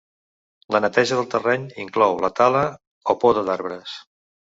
La 0.75 0.79
neteja 0.85 1.19
del 1.19 1.27
terreny 1.33 1.67
inclou 1.83 2.17
la 2.25 2.31
tala 2.39 2.63
o 3.13 3.17
poda 3.25 3.45
d'arbres. 3.51 3.95